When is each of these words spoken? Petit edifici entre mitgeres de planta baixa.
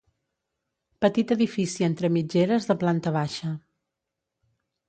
Petit 1.05 1.33
edifici 1.35 1.87
entre 1.89 2.11
mitgeres 2.15 2.67
de 2.71 2.79
planta 2.85 3.15
baixa. 3.19 3.55